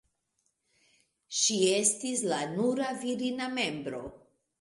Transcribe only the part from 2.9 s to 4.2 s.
virina membro.